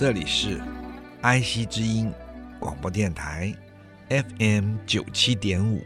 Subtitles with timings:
[0.00, 0.58] 这里是
[1.20, 2.10] 爱惜之音
[2.58, 3.54] 广播电台
[4.08, 5.82] FM 九七点五，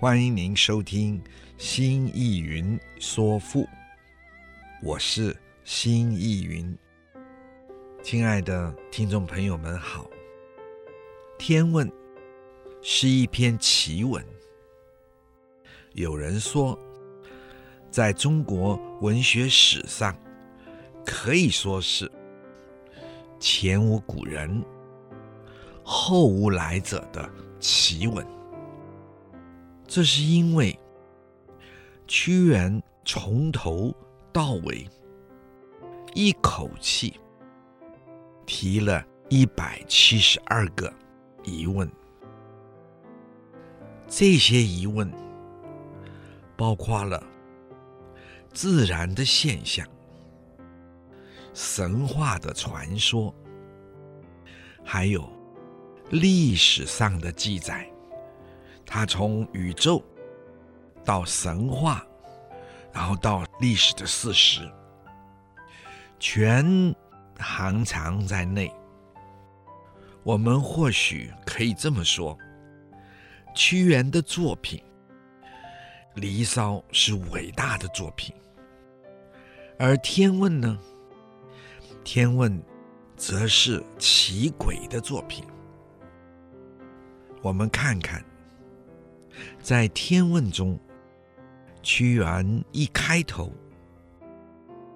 [0.00, 1.16] 欢迎您收听
[1.56, 3.62] 《新艺云说赋》，
[4.82, 6.76] 我是新艺云。
[8.02, 10.02] 亲爱的听众朋友们好，
[11.38, 11.88] 《天问》
[12.82, 14.20] 是一篇奇文，
[15.92, 16.76] 有人说，
[17.88, 20.12] 在中国文学史上，
[21.04, 22.10] 可以说是。
[23.38, 24.64] 前无古人，
[25.84, 27.28] 后无来者的
[27.60, 28.26] 奇文。
[29.86, 30.76] 这是因为
[32.06, 33.94] 屈原从头
[34.32, 34.86] 到尾
[36.14, 37.20] 一口气
[38.44, 40.92] 提了一百七十二个
[41.44, 41.88] 疑问，
[44.08, 45.10] 这些疑问
[46.56, 47.22] 包括了
[48.52, 49.86] 自然的现象。
[51.56, 53.34] 神话的传说，
[54.84, 55.26] 还有
[56.10, 57.90] 历史上的记载，
[58.84, 60.04] 它从宇宙
[61.02, 62.06] 到神话，
[62.92, 64.70] 然后到历史的事实，
[66.18, 66.94] 全
[67.38, 68.70] 含藏在内。
[70.22, 72.36] 我们或许可以这么说：
[73.54, 74.78] 屈原的作品
[76.16, 78.34] 《离骚》是伟大的作品，
[79.78, 80.78] 而《天问》呢？
[82.06, 82.62] 天问，
[83.16, 85.44] 则是奇诡的作品。
[87.42, 88.24] 我们看看，
[89.60, 90.78] 在天问中，
[91.82, 93.52] 屈原一开头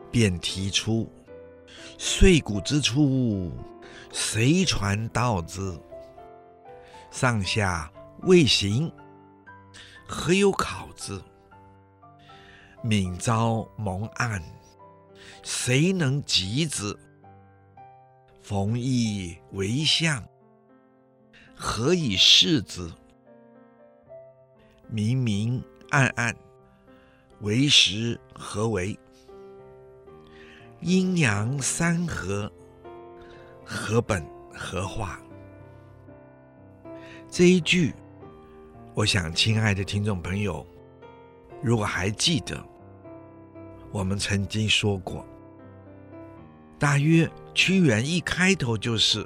[0.09, 1.11] 便提出
[1.99, 3.51] “岁古之初，
[4.13, 5.77] 谁传道之？
[7.11, 7.91] 上下
[8.23, 8.89] 未形，
[10.07, 11.21] 何有考之？
[12.85, 14.41] 敏昭蒙暗。”
[15.43, 16.97] 谁能及之？
[18.43, 20.23] 逢义为相，
[21.55, 22.91] 何以识之？
[24.89, 26.35] 明明暗暗，
[27.41, 28.99] 为时何为？
[30.81, 32.51] 阴阳三合，
[33.65, 35.21] 何本何化？
[37.31, 37.95] 这一句，
[38.95, 40.67] 我想，亲爱的听众朋友，
[41.63, 42.61] 如果还记得，
[43.93, 45.25] 我们曾经说过。
[46.81, 49.25] 大约屈原一开头就是，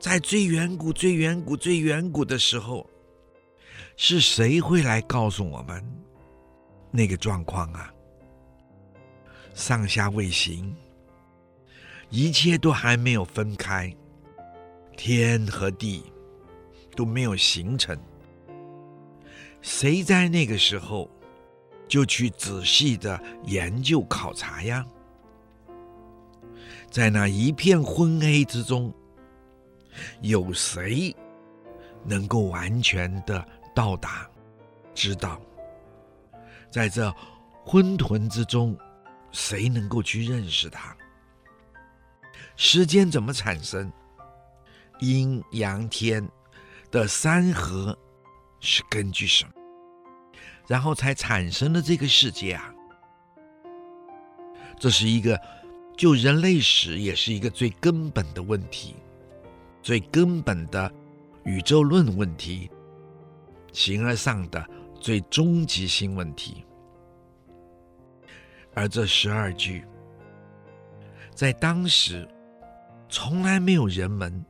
[0.00, 2.84] 在最远古、最远古、最远古的时候，
[3.96, 5.80] 是谁会来告诉我们
[6.90, 7.94] 那个状况啊？
[9.54, 10.74] 上下未形，
[12.10, 13.94] 一切都还没有分开，
[14.96, 16.12] 天和地
[16.96, 17.96] 都没有形成，
[19.62, 21.08] 谁在那个时候
[21.86, 24.84] 就去仔细的研究考察呀？
[26.90, 28.92] 在那一片昏黑之中，
[30.22, 31.14] 有谁
[32.02, 34.28] 能够完全的到达、
[34.94, 35.40] 知道？
[36.70, 37.14] 在这
[37.64, 38.76] 昏沌之中，
[39.32, 40.96] 谁能够去认识它？
[42.56, 43.92] 时间怎么产生？
[45.00, 46.26] 阴阳天
[46.90, 47.96] 的三合
[48.60, 49.52] 是根据什么？
[50.66, 52.74] 然后才产生了这个世界啊？
[54.78, 55.38] 这是一个。
[55.98, 58.94] 就人类史也是一个最根本的问题，
[59.82, 60.90] 最根本的
[61.44, 62.70] 宇宙论问题，
[63.72, 64.64] 形而上的
[65.00, 66.64] 最终极性问题。
[68.74, 69.84] 而这十二句，
[71.34, 72.28] 在当时
[73.08, 74.44] 从来没有人们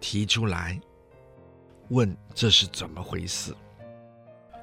[0.00, 0.78] 提出来
[1.88, 3.54] 问这是怎么回事，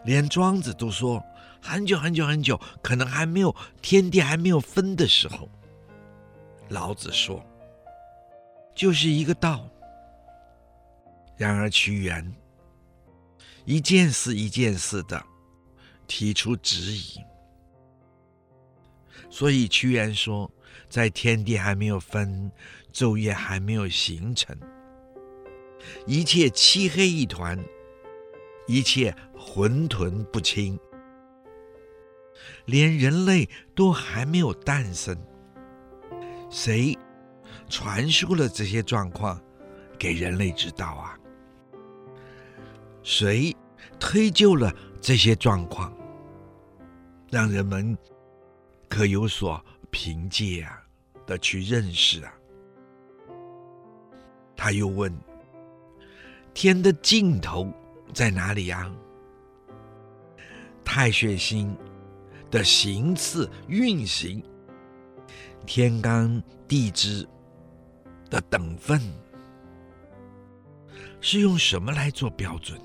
[0.05, 1.19] 连庄子都说
[1.59, 5.49] 很久很久很久，可能还没有天地还没有分的时候。
[6.69, 7.43] 老子说
[8.75, 9.69] ：“就是一个道。”
[11.37, 12.35] 然而屈原
[13.65, 15.23] 一件事一件事的
[16.05, 17.23] 提出质疑，
[19.29, 20.51] 所以屈原说
[20.89, 22.51] ：“在天地还没有分，
[22.91, 24.57] 昼夜还没有形成，
[26.05, 27.57] 一切漆黑一团，
[28.67, 30.77] 一切混沌不清。
[32.65, 35.17] 连人类都还没有诞生，
[36.49, 36.97] 谁
[37.69, 39.39] 传输了这些状况
[39.97, 41.17] 给人类知道啊？
[43.03, 43.55] 谁
[43.99, 45.93] 推究了这些状况，
[47.29, 47.97] 让人们
[48.87, 50.81] 可有所凭借啊
[51.25, 52.33] 的去认识啊？
[54.55, 55.15] 他又问：
[56.53, 57.71] 天的尽头
[58.13, 58.91] 在哪里呀？
[60.83, 61.77] 太血星
[62.49, 64.43] 的行次运行，
[65.65, 67.27] 天干地支
[68.29, 68.99] 的等分，
[71.21, 72.79] 是用什么来做标准？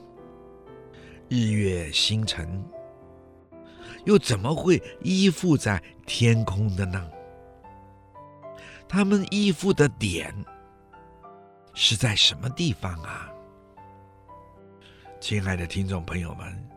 [1.29, 2.63] 日月星辰
[4.05, 7.11] 又怎么会依附在天空的呢？
[8.87, 10.33] 他们依附的点
[11.73, 13.33] 是在什么地方啊？
[15.19, 16.69] 亲爱的听众朋友们，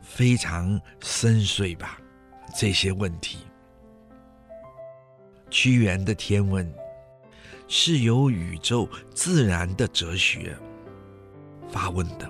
[0.00, 2.00] 非常深邃吧？
[2.56, 3.46] 这些问题，
[5.52, 6.66] 屈原的天问
[7.68, 10.56] 是由宇宙自然的哲学
[11.68, 12.28] 发问的。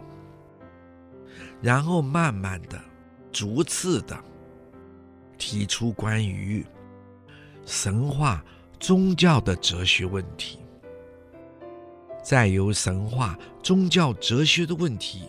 [1.60, 2.78] 然后慢慢的、
[3.30, 4.18] 逐次的
[5.38, 6.66] 提出关于
[7.64, 8.44] 神话、
[8.80, 10.58] 宗教的哲学问题，
[12.24, 15.28] 再由神话、宗教、哲学的问题，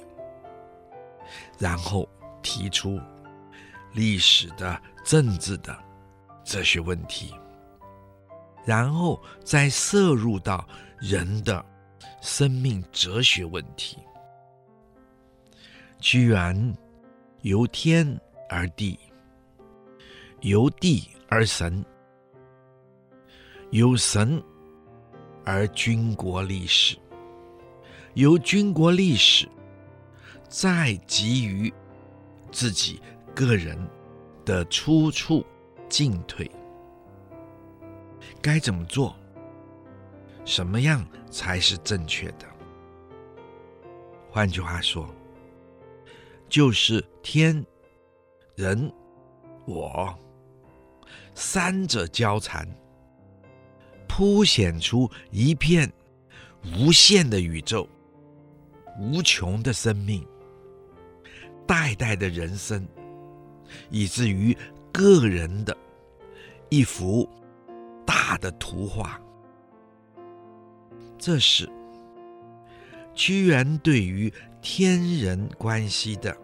[1.60, 2.10] 然后
[2.42, 3.00] 提出
[3.94, 5.78] 历史的、政治的
[6.44, 7.36] 哲学问题，
[8.66, 10.68] 然后再摄入到
[11.00, 11.64] 人的
[12.22, 13.98] 生命哲学问题。
[16.00, 16.76] 屈原
[17.42, 18.20] 由天
[18.50, 19.00] 而地，
[20.42, 21.84] 由地而神，
[23.72, 24.42] 由神
[25.46, 26.98] 而军国历史，
[28.14, 29.48] 由军国历史
[30.48, 31.74] 再给予
[32.52, 33.02] 自己
[33.34, 33.78] 个人
[34.46, 35.46] 的出处
[35.90, 36.50] 进退，
[38.44, 39.16] 该怎么做？
[40.44, 42.46] 什么样才是正确的？
[44.30, 45.08] 换句话说。
[46.50, 47.66] 就是天、
[48.56, 48.94] 人、
[49.66, 50.16] 我
[51.34, 52.68] 三者交缠，
[54.08, 55.92] 凸显出一片
[56.78, 57.88] 无限的宇宙，
[59.00, 60.24] 无穷的生命，
[61.66, 62.88] 代代的人生，
[63.90, 64.56] 以至于
[64.92, 65.76] 个人的
[66.70, 67.28] 一幅
[68.06, 69.20] 大的图画。
[71.18, 71.70] 这是
[73.14, 76.36] 屈原对于天人关系的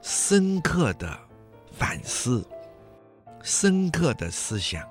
[0.00, 1.18] 深刻的
[1.72, 2.46] 反思，
[3.42, 4.82] 深刻的思想。《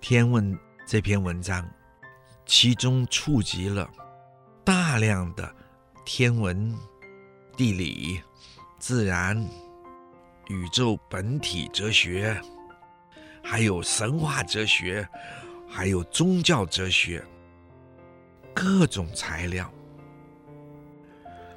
[0.00, 0.54] 天问》
[0.86, 1.68] 这篇文章，
[2.46, 3.90] 其中触及了
[4.62, 5.52] 大量的
[6.04, 6.72] 天文、
[7.56, 8.20] 地理、
[8.78, 9.42] 自然、
[10.48, 12.38] 宇宙本体哲学，
[13.44, 15.06] 还有神话哲学，
[15.68, 17.22] 还有宗教哲学，
[18.54, 19.70] 各种材料。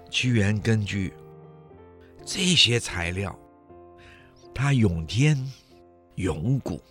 [0.09, 1.13] 屈原根据
[2.25, 3.37] 这些材料，
[4.53, 5.37] 他咏天、
[6.15, 6.83] 咏古、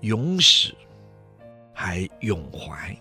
[0.00, 0.74] 咏史，
[1.72, 2.96] 还咏怀，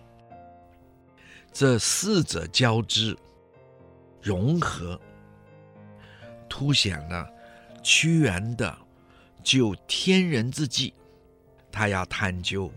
[1.51, 3.17] 这四者交织、
[4.21, 4.99] 融合，
[6.47, 7.27] 凸显了
[7.81, 8.77] 屈原的
[9.43, 10.93] 就天人之际，
[11.71, 12.71] 他要探究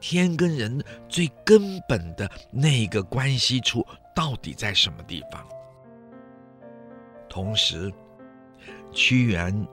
[0.00, 3.86] 天跟人最根本的那个关系处。
[4.14, 5.42] 到底在什么地方？
[7.30, 7.90] 同时，
[8.92, 9.66] 屈原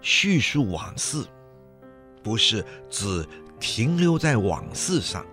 [0.00, 1.26] 叙述往事，
[2.22, 3.26] 不是只
[3.58, 5.26] 停留在往事上，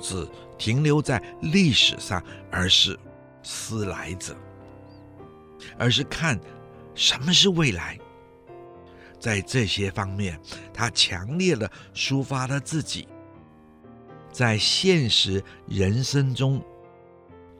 [0.00, 0.24] 只
[0.56, 2.96] 停留在历史上，而是
[3.42, 4.36] 思来者，
[5.76, 6.38] 而是看
[6.94, 7.98] 什么是未来。
[9.24, 10.38] 在这些方面，
[10.70, 13.08] 他强烈地抒发了自己
[14.30, 16.62] 在现实人生中。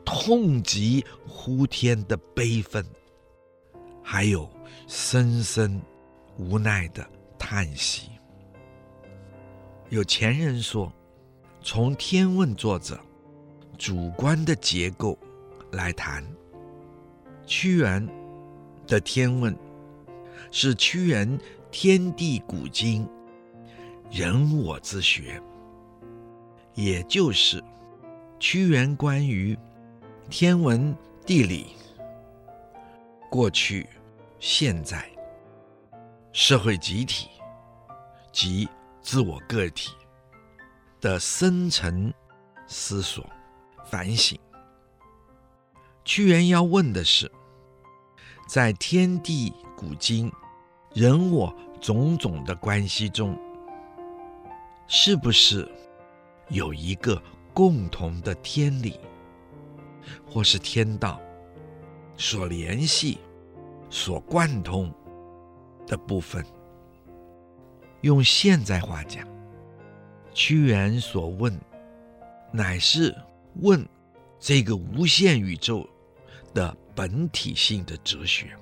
[0.05, 2.85] 痛疾呼天的悲愤，
[4.03, 4.47] 还有
[4.87, 5.81] 深深
[6.37, 7.03] 无奈的
[7.39, 8.11] 叹息。
[9.89, 10.93] 有前人说，
[11.63, 13.01] 从天问作者
[13.79, 15.19] 主观的结构
[15.73, 16.23] 来谈，
[17.47, 18.07] 屈原
[18.87, 19.57] 的天问
[20.57, 21.37] 是屈原
[21.73, 23.09] 天地古今
[24.09, 25.43] 人我之学，
[26.75, 27.61] 也就是
[28.39, 29.59] 屈原关于。
[30.31, 30.97] 天文、
[31.27, 31.75] 地理、
[33.29, 33.89] 过去、
[34.39, 35.11] 现在、
[36.33, 37.29] 社会集体
[38.31, 38.69] 及
[39.03, 39.91] 自我个体
[41.01, 42.15] 的深层
[42.69, 43.29] 思索、
[43.85, 44.39] 反省。
[46.05, 47.31] 屈原要问的是：
[48.49, 50.33] 在天地古今、
[50.95, 53.37] 人我种种的关系中，
[54.87, 55.69] 是不是
[56.51, 57.21] 有一个
[57.53, 59.01] 共同的天理，
[60.25, 61.21] 或是天道
[62.17, 63.19] 所联系、
[63.91, 64.95] 所贯通
[65.85, 66.47] 的部分？
[68.03, 69.27] 用现在话讲，
[70.33, 71.61] 屈原所问，
[72.53, 73.13] 乃是
[73.63, 73.85] 问
[74.39, 75.85] 这个无限宇宙
[76.55, 78.57] 的本体性的哲学、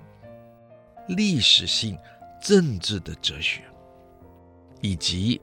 [1.08, 1.98] 历史性、
[2.42, 3.62] 政治的哲学，
[4.80, 5.40] 以及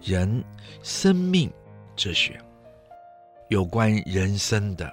[0.00, 0.42] 人
[0.82, 1.52] 生命
[1.94, 2.40] 哲学，
[3.50, 4.90] 有关人生的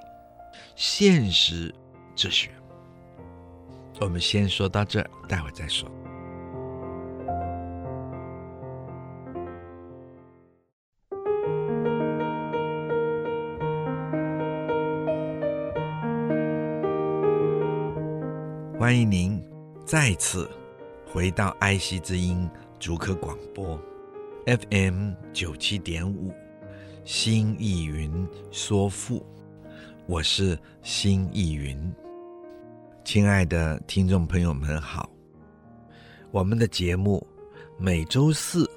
[0.76, 1.74] 现实
[2.18, 2.52] 哲学。
[4.02, 5.90] 我们先说到这，待会再说。
[18.78, 19.42] 欢迎您
[19.86, 20.50] 再次
[21.18, 22.48] 回到爱惜之音
[22.78, 23.76] 竹科广播
[24.46, 26.32] FM 九七点五，
[27.06, 29.26] 新意云说富，
[30.06, 31.92] 我是新意云。
[33.04, 35.10] 亲爱的听众朋友们好，
[36.30, 37.26] 我们的节目
[37.80, 38.70] 每周四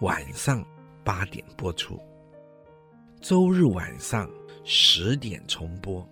[0.00, 0.66] 晚上
[1.04, 1.96] 八点播出，
[3.20, 4.28] 周日晚上
[4.64, 6.04] 十点重播，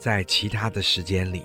[0.00, 1.44] 在其他的时间里。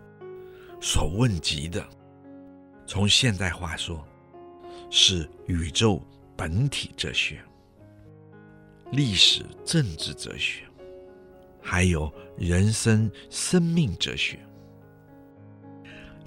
[0.81, 1.87] 所问及的，
[2.87, 4.03] 从现代话说，
[4.89, 6.01] 是宇宙
[6.35, 7.39] 本体哲学、
[8.91, 10.63] 历史政治哲学，
[11.61, 14.39] 还有人生生命哲学。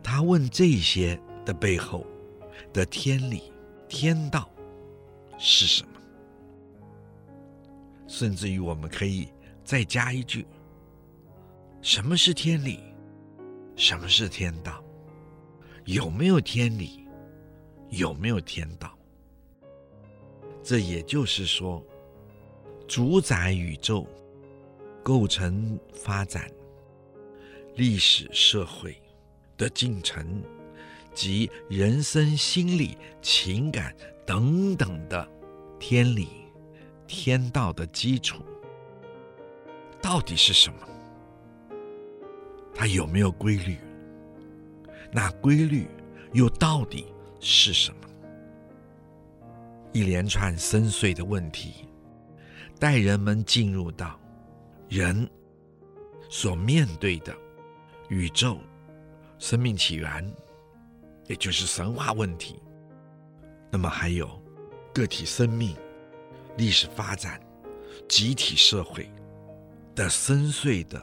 [0.04, 2.06] 他问这些的背后
[2.72, 3.52] 的天理、
[3.88, 4.48] 天道
[5.36, 6.00] 是什么？
[8.06, 9.28] 甚至于我们可以
[9.64, 10.46] 再加一句：
[11.82, 12.93] 什么是天理？
[13.76, 14.82] 什么是天道？
[15.84, 17.06] 有没有天理？
[17.90, 18.96] 有没有天道？
[20.62, 21.84] 这也就是说，
[22.88, 24.06] 主宰宇宙、
[25.02, 26.50] 构成发展、
[27.74, 29.00] 历史社会
[29.58, 30.42] 的进程
[31.12, 33.94] 及人生心理、情感
[34.26, 35.28] 等等的
[35.78, 36.28] 天理、
[37.06, 38.42] 天道的基础，
[40.00, 40.78] 到底是什么？
[42.74, 43.78] 它有没有规律？
[45.12, 45.86] 那规律
[46.32, 47.06] 又到底
[47.38, 48.08] 是什么？
[49.92, 51.86] 一连串深邃的问题，
[52.80, 54.18] 带人们进入到
[54.88, 55.30] 人
[56.28, 57.32] 所面对的
[58.08, 58.58] 宇宙、
[59.38, 60.28] 生命起源，
[61.28, 62.60] 也就是神话问题。
[63.70, 64.28] 那么还有
[64.92, 65.76] 个体生命、
[66.56, 67.40] 历史发展、
[68.08, 69.08] 集体社会
[69.94, 71.00] 的深邃的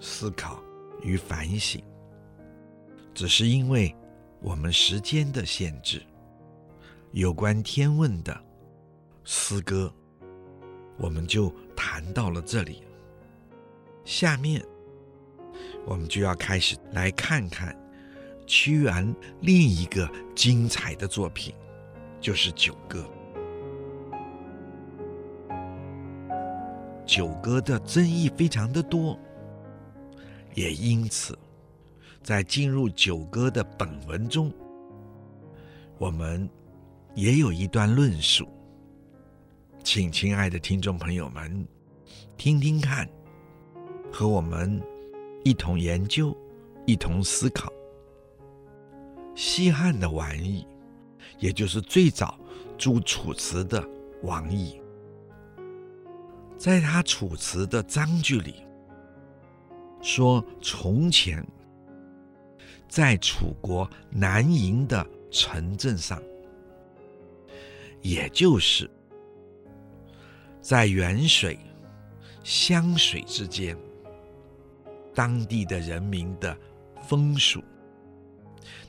[0.00, 0.60] 思考。
[1.02, 1.82] 与反省，
[3.14, 3.94] 只是因为
[4.40, 6.02] 我们时间的限制，
[7.12, 8.38] 有关天问的
[9.24, 9.92] 诗歌，
[10.96, 12.82] 我们就谈到了这里。
[14.04, 14.64] 下面，
[15.84, 17.76] 我们就要开始来看看
[18.46, 21.54] 屈原另一个精彩的作品，
[22.20, 23.00] 就是《九歌》。
[27.04, 29.18] 《九歌》的争议非常的多。
[30.56, 31.38] 也因此，
[32.22, 34.50] 在进入《九歌》的本文中，
[35.98, 36.48] 我们
[37.14, 38.48] 也有一段论述，
[39.84, 41.68] 请亲爱的听众朋友们
[42.38, 43.06] 听听看，
[44.10, 44.82] 和我们
[45.44, 46.34] 一同研究，
[46.86, 47.70] 一同思考。
[49.34, 50.66] 西汉的王逸，
[51.38, 52.40] 也就是最早
[52.78, 53.86] 著《楚辞》的
[54.22, 54.80] 王逸，
[56.56, 58.65] 在他《楚辞》的章句里。
[60.00, 61.44] 说从前
[62.88, 66.22] 在楚国南营的城镇上，
[68.02, 68.88] 也就是
[70.60, 71.58] 在沅水、
[72.44, 73.76] 湘水之间，
[75.14, 76.56] 当地的人民的
[77.02, 77.62] 风俗，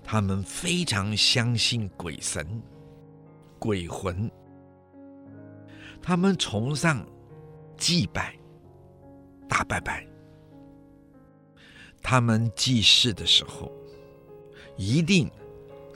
[0.04, 2.62] 他们非常相信鬼神、
[3.58, 4.30] 鬼魂，
[6.02, 7.04] 他们崇尚
[7.76, 8.38] 祭拜、
[9.50, 10.08] 大拜拜。
[12.10, 13.70] 他们祭祀的时候，
[14.78, 15.30] 一定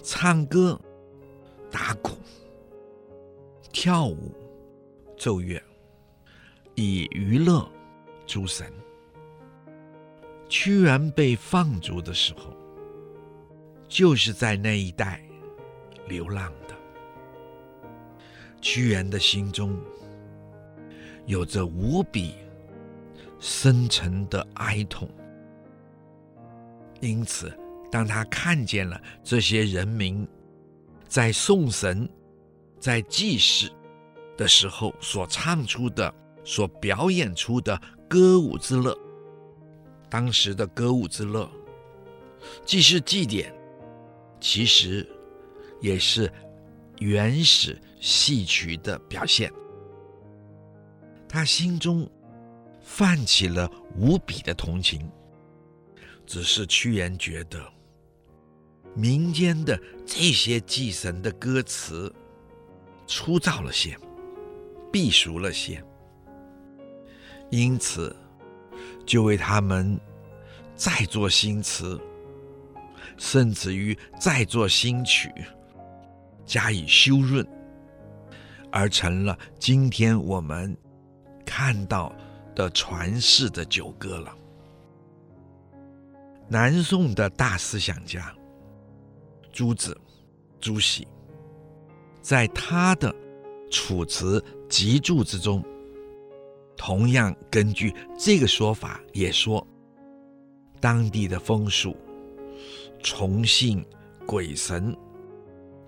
[0.03, 0.77] 唱歌、
[1.71, 2.17] 打鼓、
[3.71, 4.33] 跳舞、
[5.17, 5.57] 奏乐，
[6.75, 7.65] 以娱乐
[8.27, 8.69] 诸神。
[10.49, 12.53] 屈原被放逐的时候，
[13.87, 15.23] 就是在那一带
[16.09, 16.75] 流浪的。
[18.59, 19.79] 屈原的心中
[21.25, 22.35] 有着无比
[23.39, 25.09] 深沉的哀痛。
[27.01, 27.51] 因此，
[27.91, 30.27] 当他看见了这些人民
[31.07, 32.07] 在颂神、
[32.79, 33.69] 在祭祀
[34.37, 38.97] 的时候所唱出的、所表演出的歌舞之乐，
[40.09, 41.49] 当时的歌舞之乐，
[42.63, 43.53] 既是祭典，
[44.39, 45.07] 其实
[45.79, 46.31] 也是
[46.99, 49.51] 原始戏曲的表现。
[51.27, 52.09] 他心中
[52.81, 55.09] 泛起了无比的同情。
[56.31, 57.61] 只是屈原觉得，
[58.95, 62.09] 民间的这些祭神的歌词
[63.05, 63.97] 粗糙了些，
[64.89, 65.83] 避俗了些，
[67.49, 68.15] 因此
[69.05, 69.99] 就为他们
[70.73, 71.99] 再作新词，
[73.17, 75.29] 甚至于再作新曲，
[76.45, 77.45] 加以修润，
[78.71, 80.77] 而成了今天我们
[81.45, 82.15] 看到
[82.55, 84.37] 的传世的九歌了。
[86.51, 88.35] 南宋的大思想家
[89.53, 89.97] 朱子、
[90.59, 91.07] 朱熹，
[92.19, 93.09] 在他的
[93.71, 95.63] 《楚辞集注》之中，
[96.75, 99.65] 同样根据这个说法，也说
[100.81, 101.95] 当地的风俗
[103.01, 103.81] 崇信
[104.25, 104.93] 鬼神，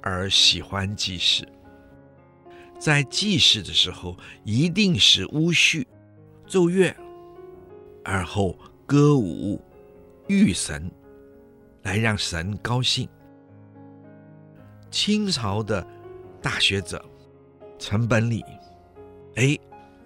[0.02, 1.46] 而喜欢祭祀，
[2.80, 5.86] 在祭祀的时候，一定是巫序、
[6.48, 6.96] 奏乐，
[8.06, 9.62] 而后歌舞。
[10.34, 10.91] 御神，
[11.84, 13.08] 来让神高兴。
[14.89, 15.86] 清朝的
[16.41, 17.04] 大学者
[17.78, 18.43] 陈本礼，
[19.36, 19.58] 哎，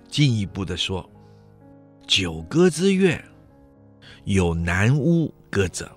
[0.08, 1.10] 进一步的说，
[2.06, 3.22] 九歌之乐，
[4.26, 5.90] 有男巫歌者，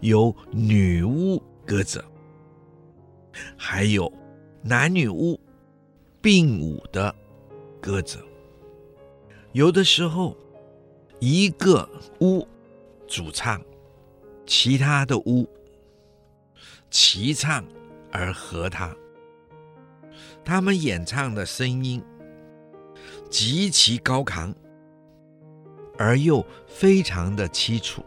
[0.00, 2.04] 有女巫歌者，
[3.56, 4.12] 还有
[4.62, 5.38] 男女巫
[6.20, 7.14] 并舞的
[7.80, 8.18] 歌者。
[9.52, 10.36] 有的时候，
[11.20, 11.88] 一个
[12.20, 12.46] 巫。
[13.12, 13.60] 主唱，
[14.46, 15.46] 其他的巫
[16.90, 17.62] 齐唱
[18.10, 18.96] 而和他，
[20.42, 22.02] 他们演唱的声音
[23.28, 24.54] 极其高亢，
[25.98, 28.02] 而又非常的凄楚，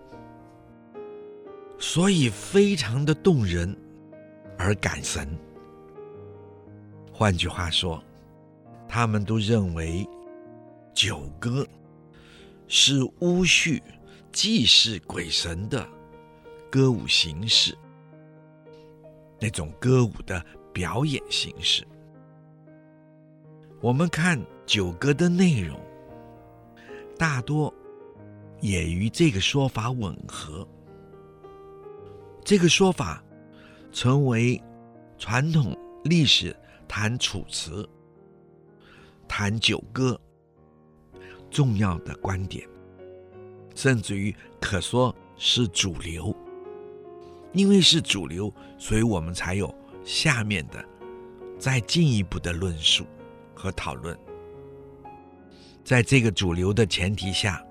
[1.77, 3.77] 所以非常的动人
[4.57, 5.29] 而感神。
[7.13, 8.03] 换句话说，
[8.89, 10.03] 他们都认为
[10.95, 11.63] 九歌
[12.67, 13.83] 是巫序。
[14.35, 15.87] 祭祀鬼神的
[16.69, 17.73] 歌舞形式，
[19.39, 21.87] 那种歌舞的表演形式，
[23.79, 25.79] 我们看九歌的内容，
[27.17, 27.73] 大多
[28.59, 30.67] 也与这个说法吻合。
[32.43, 33.23] 这个说法
[33.93, 34.61] 成为
[35.17, 36.53] 传统历史
[36.89, 37.89] 谈楚辞、
[39.29, 40.19] 谈九歌
[41.49, 42.67] 重要的观点。
[43.75, 46.35] 甚至于可说是主流，
[47.51, 50.83] 因为是主流，所以我们才有下面的
[51.59, 53.05] 再进一步的论述
[53.53, 54.17] 和讨论。
[55.83, 57.63] 在这个主流的前提下，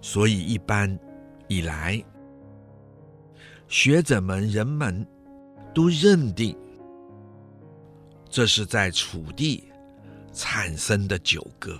[0.00, 0.98] 所以一般
[1.48, 2.02] 以来，
[3.68, 5.06] 学者们、人们
[5.74, 6.56] 都认定
[8.30, 9.64] 这是在楚地
[10.32, 11.78] 产生的九歌，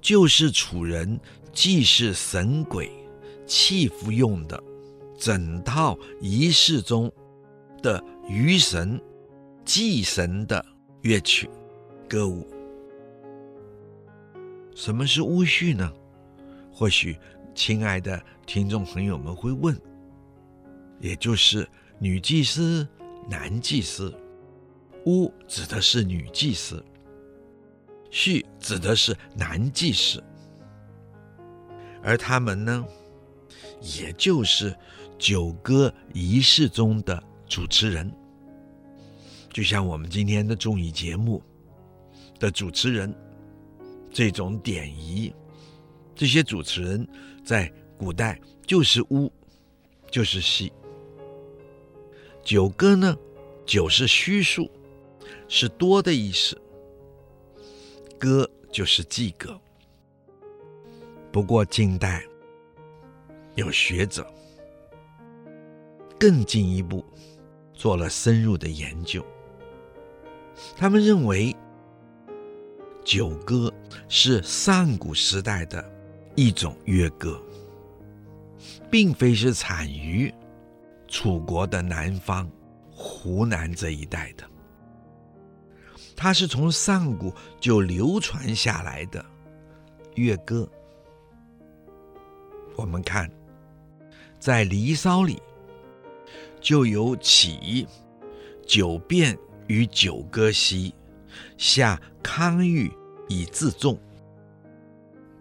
[0.00, 1.20] 就是楚人。
[1.52, 2.90] 祭祀神鬼、
[3.46, 4.62] 祈福用的
[5.18, 7.10] 整套仪式中
[7.82, 9.00] 的娱神、
[9.64, 10.64] 祭神的
[11.02, 11.48] 乐曲、
[12.08, 12.46] 歌舞。
[14.74, 15.92] 什么是巫序呢？
[16.72, 17.18] 或许
[17.54, 19.78] 亲爱的听众朋友们会问，
[21.00, 22.86] 也就是女祭司、
[23.28, 24.14] 男祭司。
[25.06, 26.84] 巫指的是女祭司，
[28.10, 30.22] 序指的是男祭司。
[32.02, 32.84] 而他们呢，
[33.80, 34.74] 也就是
[35.18, 38.10] 九歌仪式中的主持人。
[39.52, 41.42] 就像我们今天的综艺节目
[42.38, 43.14] 的主持人，
[44.12, 45.34] 这种典仪，
[46.14, 47.06] 这些主持人
[47.44, 49.30] 在古代就是巫，
[50.10, 50.72] 就是戏。
[52.42, 53.16] 九歌呢，
[53.66, 54.70] 九是虚数，
[55.48, 56.60] 是多的意思。
[58.18, 59.60] 歌就是祭歌。
[61.32, 62.24] 不过近代
[63.54, 64.26] 有学者
[66.18, 67.04] 更进一步
[67.72, 69.24] 做了深入的研究。
[70.76, 71.54] 他们认为，
[73.04, 73.72] 九歌
[74.08, 75.88] 是上古时代的
[76.34, 77.40] 一种乐歌，
[78.90, 80.34] 并非是产于
[81.06, 82.50] 楚国的南方
[82.90, 84.44] 湖南这一带的。
[86.16, 89.24] 它是从上古就流传下来的
[90.16, 90.68] 乐歌。
[92.76, 93.30] 我们看，
[94.38, 95.40] 在《离骚》里
[96.60, 97.86] 就有起
[98.66, 99.38] 九变。
[99.70, 100.92] 与九歌兮，
[101.56, 102.92] 下康裕
[103.28, 103.96] 以自重。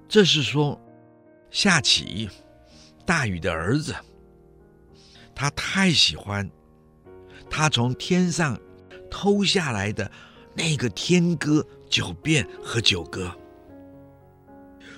[0.08, 0.80] 这是说，
[1.50, 2.30] 夏启，
[3.08, 3.96] 大禹的儿子，
[5.34, 6.48] 他太喜欢
[7.50, 8.56] 他从天上
[9.10, 10.12] 偷下来的
[10.54, 13.36] 那个天歌九变和九歌，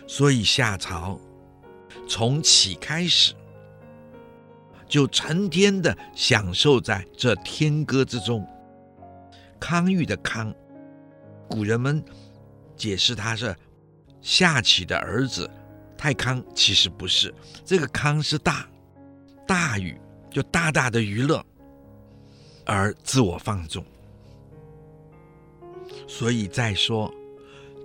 [0.06, 1.17] 所以夏朝
[2.13, 3.34] 从启开始，
[4.86, 8.45] 就成天的享受在这天歌之中。
[9.58, 10.54] 康裕的康，
[11.47, 12.04] 古人们
[12.76, 13.56] 解释他是
[14.19, 15.50] 夏启的儿子
[15.97, 18.67] 太康，其实不是，这个康是大，
[19.47, 19.97] 大禹
[20.30, 21.41] 就大大的娱乐
[22.65, 23.86] 而自我放纵，
[26.10, 27.10] 所以再说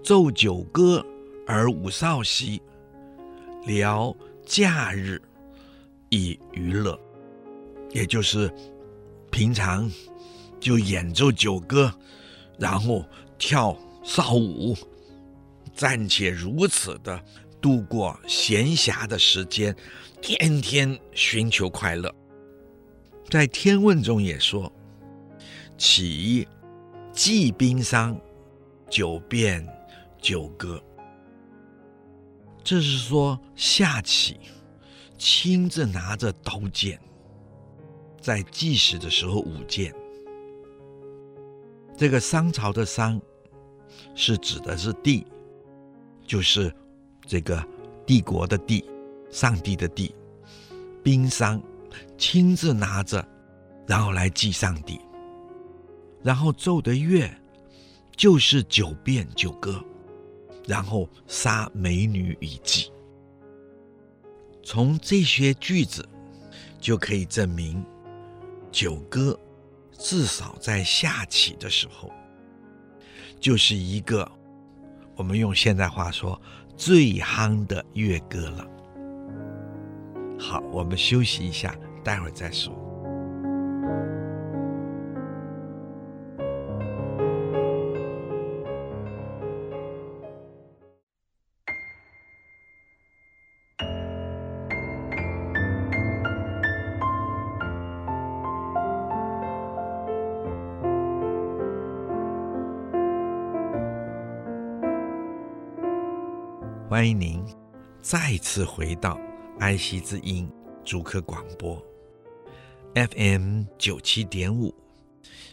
[0.03, 1.07] 奏九歌
[1.47, 2.61] 而舞少兮，
[3.67, 5.21] 聊假日
[6.09, 6.99] 以娱乐，
[7.93, 8.51] 也就是
[9.31, 9.91] 平常。
[10.59, 11.93] 就演奏酒歌，
[12.59, 13.05] 然后
[13.39, 14.75] 跳少舞，
[15.75, 17.23] 暂且如此的
[17.61, 19.77] 度过闲暇的时间，
[20.21, 22.13] 天天寻求快乐。
[23.29, 24.73] 在《天问》中也说
[25.77, 26.49] ：“启
[27.13, 28.19] 祭宾丧，
[28.89, 29.65] 酒变
[30.21, 30.83] 酒歌。”
[32.67, 34.41] 这是说夏启
[35.17, 37.01] 亲自拿着刀剑，
[38.21, 39.95] 在祭祀的时候舞剑。
[41.97, 43.21] 这个商朝的商，
[44.17, 45.25] 是指的是帝，
[46.27, 46.75] 就是
[47.25, 47.65] 这个
[48.05, 48.85] 帝国的帝，
[49.31, 50.13] 上帝的帝。
[51.05, 51.63] 宾商
[52.19, 53.25] 亲自拿着，
[53.87, 55.01] 然后来祭上帝，
[56.21, 57.33] 然后奏的乐
[58.17, 59.81] 就是九变九歌，
[60.67, 62.93] 然后杀美女以祭。
[64.63, 66.07] 从这些句子
[66.81, 67.85] 就可以证明
[68.71, 69.39] 九歌。
[69.99, 72.13] 至少在夏启的时候，
[73.41, 74.31] 就是一个
[75.17, 76.39] 我们用现在话说
[76.77, 78.69] 最夯的乐歌了。
[80.39, 81.75] 好，我们休息一下，
[82.05, 82.86] 待会儿再说。
[107.07, 107.40] 欢迎您
[108.03, 109.16] 再次回到
[109.61, 110.51] 爱惜之音
[110.85, 111.81] 主客广播
[112.97, 114.75] FM 九七点五，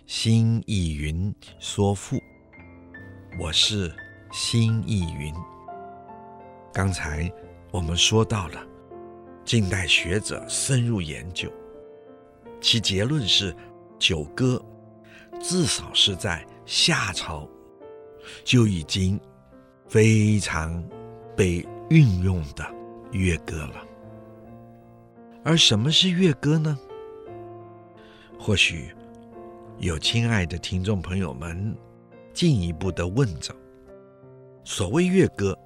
[0.08, 2.18] 新意云说赋，
[3.40, 3.96] 我是
[4.32, 5.32] 新艺云。
[6.74, 7.32] 刚才
[7.70, 8.66] 我们说到了
[9.46, 11.52] 近代学者深入研究，
[12.60, 13.56] 其结论是
[14.00, 14.60] 九歌
[15.40, 17.48] 至少是在夏朝
[18.44, 19.22] 就已经
[19.88, 20.84] 非常。
[21.36, 22.66] 被运用的
[23.12, 23.86] 乐歌了，
[25.44, 26.78] 而什么是乐歌呢？
[28.40, 28.94] 或许
[29.78, 31.76] 有亲爱的听众朋友们
[32.34, 33.56] 进一步的问着：
[34.64, 35.58] 所谓乐歌，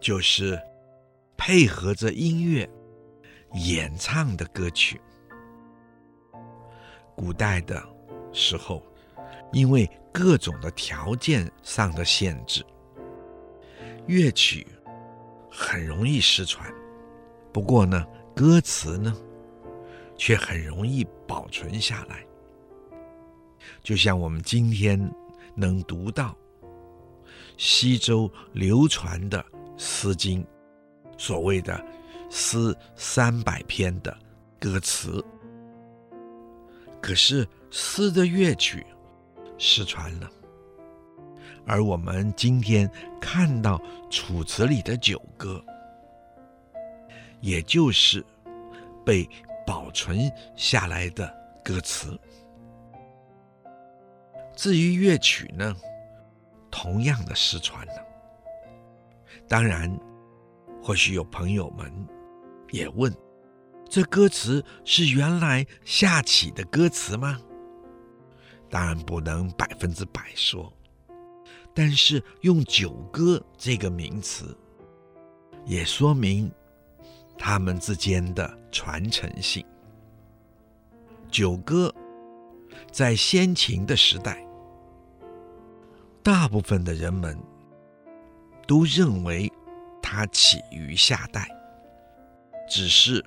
[0.00, 0.58] 就是
[1.36, 2.68] 配合着音乐
[3.54, 5.00] 演唱的歌曲。
[7.14, 7.82] 古代的
[8.32, 8.82] 时候，
[9.52, 12.64] 因为各种的条件上的限制。
[14.06, 14.66] 乐曲
[15.50, 16.72] 很容易失传，
[17.52, 19.16] 不过呢，歌词呢，
[20.16, 22.24] 却很容易保存下来。
[23.82, 25.12] 就像我们今天
[25.54, 26.36] 能读到
[27.56, 29.42] 西周流传的
[29.76, 30.42] 《诗经》，
[31.18, 31.84] 所谓的
[32.30, 34.16] 诗三百篇的
[34.60, 35.24] 歌词。
[37.00, 38.86] 可是诗的乐曲
[39.58, 40.30] 失传了，
[41.66, 42.88] 而我们今天
[43.20, 45.62] 看到楚辞里的九歌，
[47.40, 48.24] 也就是
[49.04, 49.28] 被
[49.66, 51.28] 保存下来的
[51.64, 52.18] 歌词。
[54.54, 55.74] 至于乐曲呢，
[56.70, 58.06] 同样的失传了。
[59.48, 59.94] 当然，
[60.80, 61.92] 或许有朋友们
[62.70, 63.12] 也问：
[63.88, 67.38] 这歌词是原来下起的歌词吗？
[68.70, 70.72] 当然不能百分之百说，
[71.78, 74.56] 但是用“九歌”这个名词，
[75.66, 76.50] 也说明
[77.36, 79.62] 他们之间的传承性。
[81.30, 81.94] 九歌
[82.90, 84.42] 在先秦的时代，
[86.22, 87.38] 大部分的人们
[88.66, 89.52] 都认为
[90.00, 91.46] 它起于夏代，
[92.70, 93.22] 只是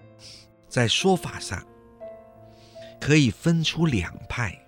[0.68, 1.64] 在说法上
[3.00, 4.60] 可以分出两派，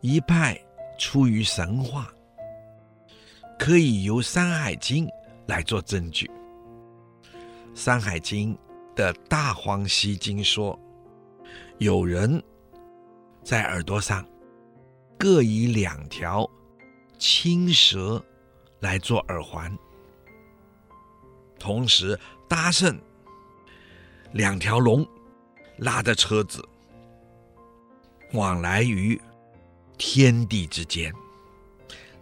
[0.00, 0.60] 一派
[0.98, 2.12] 出于神话，
[3.64, 5.06] 可以由《山海经》
[5.46, 6.26] 来做证据，
[7.74, 8.54] 《山海经》
[8.94, 10.78] 的大荒西经说，
[11.78, 12.44] 有人
[13.42, 14.22] 在耳朵上
[15.18, 16.46] 各以两条
[17.18, 18.22] 青蛇。
[18.80, 19.74] 来做耳环，
[21.58, 23.00] 同时搭乘
[24.32, 25.08] 两条龙
[25.78, 26.62] 拉的车子，
[28.34, 29.18] 往来于
[29.96, 31.10] 天地之间。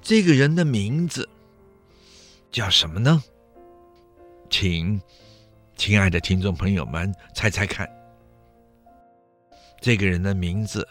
[0.00, 1.28] 这个人的名字
[2.52, 3.24] 叫什么呢？
[4.50, 5.00] 请
[5.74, 7.88] 亲爱的听众朋友们猜猜看。
[9.80, 10.86] 这个人的名字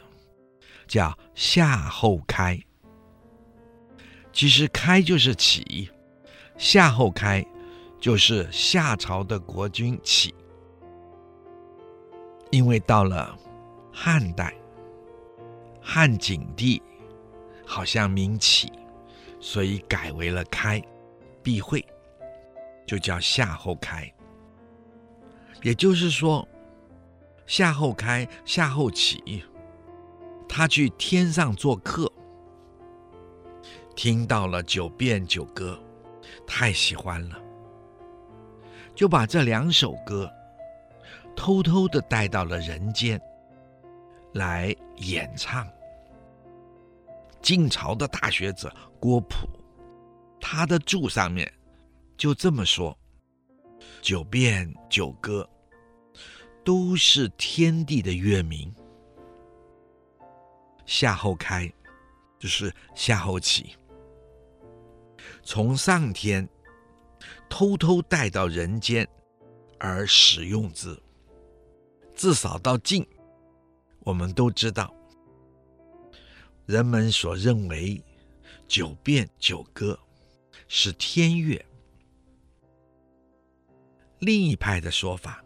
[0.87, 2.59] 叫夏后开。
[4.33, 5.87] 其实开就是起，
[6.57, 7.45] 夏后开
[7.99, 10.33] 就是夏朝的国君起。
[12.49, 13.37] 因为到了
[13.93, 14.51] 汉代，
[15.79, 16.81] 汉景帝
[17.67, 18.71] 好像名起，
[19.39, 20.81] 所以改为了开，
[21.43, 21.85] 避讳，
[22.85, 24.11] 就叫夏后开。
[25.61, 26.47] 也就是说，
[27.45, 29.43] 夏后开、夏后起，
[30.49, 32.11] 他去天上做客。
[33.95, 35.77] 听到了九变九歌，
[36.47, 37.37] 太喜欢了，
[38.95, 40.31] 就把这两首歌
[41.35, 43.21] 偷偷的带到了人间
[44.33, 45.67] 来演唱。
[47.41, 49.47] 晋朝的大学者郭璞，
[50.53, 51.49] 他的注上面
[52.17, 52.99] 就这么说：
[54.01, 55.49] 九变九歌
[56.61, 58.69] 都是天地的乐名，
[60.85, 61.71] 夏后开
[62.37, 63.77] 就是夏后起。
[65.41, 66.45] 从上天
[67.49, 69.07] 偷偷带到人间
[69.79, 71.01] 而使用之，
[72.13, 73.07] 至少到晋，
[73.99, 74.93] 我们都知道，
[76.65, 78.03] 人们所认为
[78.67, 79.97] 九变九歌
[80.73, 81.61] 是天乐。
[84.19, 85.43] 另一派的说法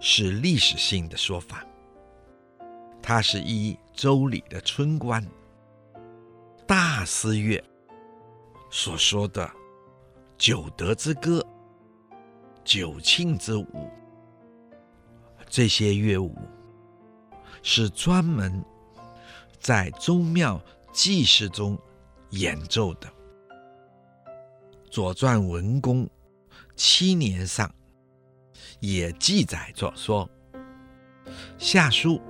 [0.00, 1.66] 是历史性的说法，
[3.00, 5.26] 它是依周礼的春官
[6.66, 7.58] 大司乐。
[8.70, 9.50] 所说的
[10.36, 11.42] 九德之歌、
[12.62, 13.90] 九庆之舞，
[15.48, 16.36] 这些乐舞
[17.62, 18.62] 是专门
[19.58, 21.78] 在宗庙祭祀中
[22.32, 23.08] 演奏的。
[24.92, 26.06] 《左传》文公
[26.76, 27.74] 七年上
[28.78, 30.28] 也记载着说，
[31.56, 32.20] 夏书，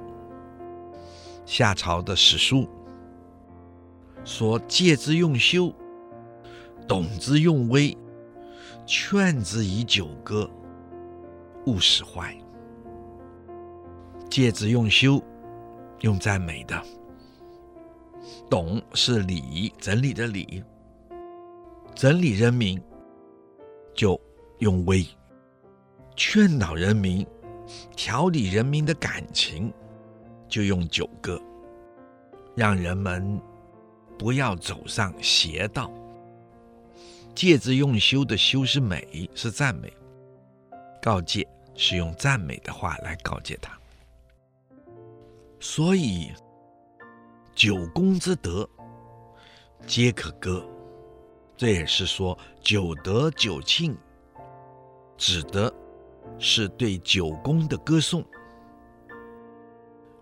[1.44, 2.68] 夏朝的史书
[4.24, 5.74] 说，戒之用修。
[6.86, 7.96] 董之用威，
[8.86, 10.48] 劝之以九歌，
[11.66, 12.36] 勿使坏。
[14.30, 15.20] 戒之用修，
[16.02, 16.80] 用赞美的；
[18.48, 20.62] 懂是礼，整理的礼，
[21.94, 22.82] 整理人民，
[23.94, 24.20] 就
[24.58, 25.04] 用威；
[26.16, 27.26] 劝导人民，
[27.94, 29.72] 调理人民的感情，
[30.48, 31.40] 就用九歌，
[32.56, 33.40] 让人们
[34.18, 35.90] 不要走上邪道。
[37.34, 39.92] 戒之用修的修是美，是赞美。
[41.00, 43.76] 告诫是用赞美的话来告诫他。
[45.58, 46.30] 所以
[47.54, 48.68] 九功之德
[49.86, 50.64] 皆可歌，
[51.62, 53.96] 这也是说九德九庆
[55.16, 55.72] 指的
[56.36, 58.24] 是对九功的歌颂，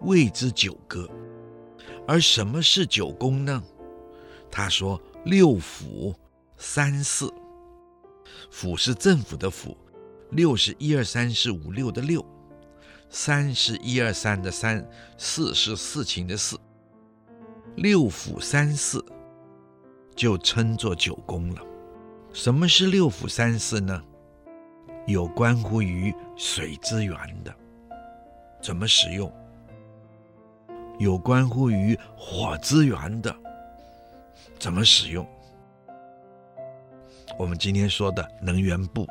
[0.01, 1.09] 谓之九歌。
[2.07, 3.63] 而什么是九功呢？
[4.51, 6.15] 他说六辅。
[6.59, 7.33] 三祀，
[8.51, 9.75] 府是政府的府，
[10.33, 12.23] 六是一二三四五六的六，
[13.09, 16.61] 三是一二三的三，四是四情的四，
[17.77, 19.03] 六府三祀
[20.15, 21.63] 就称作九宫了。
[22.33, 24.03] 什么是六府三祀呢？
[25.07, 27.53] 有关乎于水资源的，
[28.63, 29.33] 怎么使用？
[30.99, 33.35] 有关乎于火资源的，
[34.59, 35.27] 怎么使用？
[37.39, 39.07] 我们今天说的能源部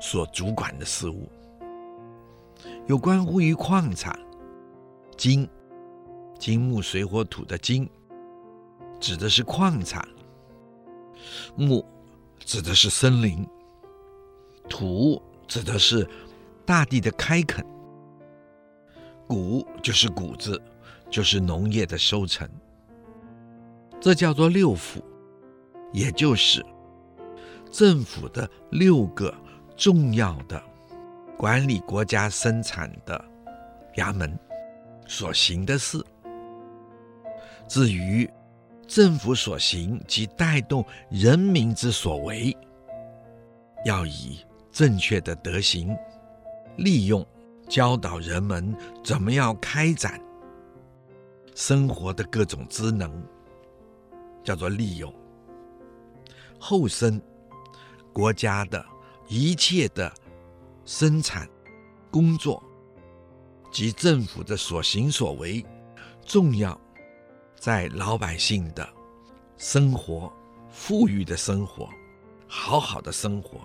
[0.00, 1.28] 所主管的事务，
[2.88, 4.18] 有关乎于矿产，
[5.16, 5.48] 金、
[6.38, 7.88] 金木水火土的金，
[9.04, 10.02] 指的是矿产；
[11.56, 11.84] 木
[12.38, 13.46] 指的是森林；
[14.66, 16.08] 土指的是
[16.64, 17.62] 大地的开垦；
[19.28, 20.58] 谷就是谷子，
[21.10, 22.48] 就是农业的收成。
[24.00, 25.04] 这叫做六府，
[25.92, 26.64] 也就是。
[27.70, 29.34] 政府的六个
[29.76, 30.62] 重要的
[31.36, 33.22] 管理国家生产的
[33.96, 34.34] 衙门
[35.06, 36.02] 所行的事，
[37.68, 38.26] 至于
[38.86, 42.56] 政府所行及带动人民之所为，
[43.84, 44.38] 要以
[44.70, 45.96] 正确的德行
[46.76, 47.26] 利用，
[47.68, 50.20] 教导人们怎么样开展
[51.54, 53.10] 生活的各种职能，
[54.42, 55.12] 叫做利用
[56.58, 57.20] 后生。
[58.12, 58.86] 国家的
[59.26, 60.12] 一切的
[60.84, 61.48] 生产
[62.12, 62.62] 工作
[63.72, 65.66] 及政府的所行所为，
[66.24, 66.80] 重要
[67.64, 68.86] 在老百姓的
[69.56, 70.30] 生活、
[70.68, 71.88] 富裕的生活、
[72.46, 73.58] 好好的生活，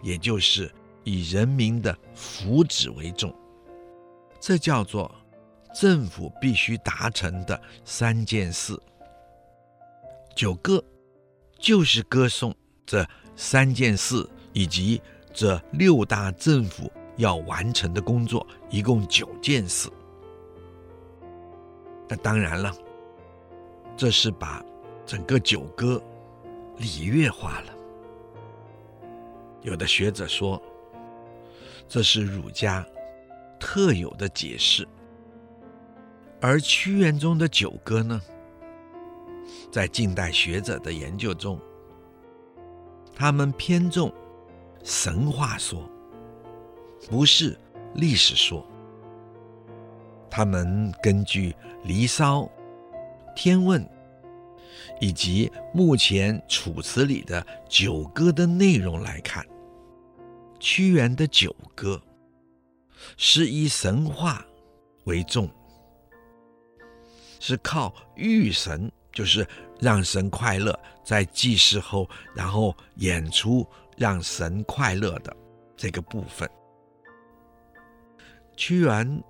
[0.00, 3.30] 也就是以人民的福祉为重。
[4.40, 5.14] 这叫做
[5.74, 8.74] 政府必须达成的三件事。
[10.34, 10.82] 九歌
[11.58, 12.54] 就是歌颂
[12.86, 13.06] 这。
[13.34, 15.00] 三件事以及
[15.32, 19.90] 这六大政府要完成的工作，一共九件事。
[22.08, 22.72] 那当然了，
[24.02, 24.60] 这是把
[25.06, 26.02] 整个九歌
[26.76, 27.72] 礼乐化了。
[29.60, 30.60] 有的学者说，
[31.86, 32.84] 这是儒家
[33.60, 34.84] 特有的解释。
[36.40, 38.20] 而屈原中的九歌呢，
[39.70, 41.56] 在近代学者的研究中，
[43.14, 44.12] 他们偏重
[44.82, 45.88] 神话说，
[47.08, 47.56] 不是
[47.94, 48.66] 历史说。
[50.28, 51.52] 他们根据
[51.84, 52.40] 《离骚》
[53.34, 53.84] 《天问》
[55.00, 59.46] 以及目前《楚辞》里的九歌的内容来看，
[60.58, 62.00] 屈原的九歌
[63.16, 64.44] 是以神话
[65.04, 65.50] 为重，
[67.40, 69.46] 是靠喻神，就是。
[69.80, 73.66] 让神快乐，在祭祀后，然后演出
[73.96, 75.36] 让神快乐的
[75.76, 76.48] 这个部分。
[78.56, 79.20] 屈原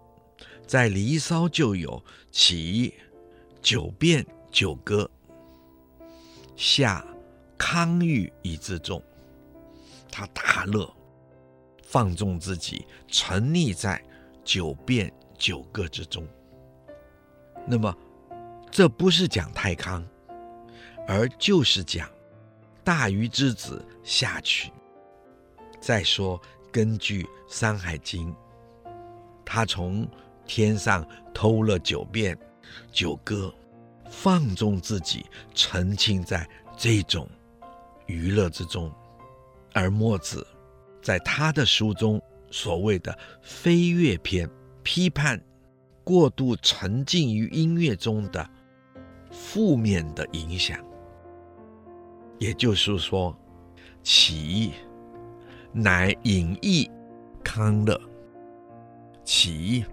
[0.66, 2.92] 在《离骚》就有起
[3.62, 5.08] 九变九歌，
[6.56, 7.06] 下
[7.56, 9.00] 康裕以自重，
[10.10, 10.92] 他大乐，
[11.84, 14.02] 放纵自己，沉溺在
[14.44, 16.26] 九变九歌之中。
[17.64, 17.96] 那么，
[18.68, 20.04] 这不是讲太康。
[21.06, 22.08] 而就是讲
[22.84, 24.72] 大禹之子下去。
[25.80, 28.32] 再说，根据《山海经》，
[29.44, 30.08] 他从
[30.46, 32.38] 天上偷了九变
[32.90, 33.52] 九歌，
[34.10, 37.28] 放纵自己，沉浸在这种
[38.06, 38.92] 娱乐之中。
[39.72, 40.46] 而墨子
[41.00, 44.46] 在他的书中所谓的《飞乐篇》，
[44.82, 45.42] 批判
[46.04, 48.48] 过度沉浸于音乐中的
[49.30, 50.78] 负面的影响。
[52.38, 53.34] 也就是说，
[54.02, 54.72] 起
[55.72, 56.90] 乃隐逸
[57.42, 57.98] 康乐，
[59.24, 59.84] 起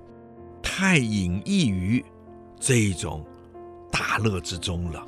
[0.62, 2.04] 太隐逸于
[2.60, 3.26] 这一种
[3.92, 5.04] 大乐之中了。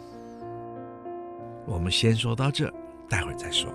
[1.67, 2.71] 我们先说到这，
[3.09, 3.69] 待会儿再说。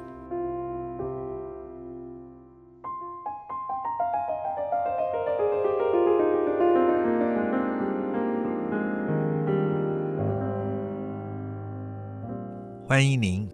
[12.89, 13.47] 欢迎您